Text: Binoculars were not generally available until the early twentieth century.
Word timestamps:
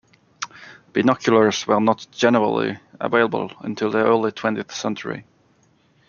Binoculars 0.93 1.67
were 1.67 1.79
not 1.79 2.07
generally 2.09 2.79
available 2.99 3.51
until 3.59 3.91
the 3.91 3.99
early 3.99 4.31
twentieth 4.31 4.73
century. 4.73 5.25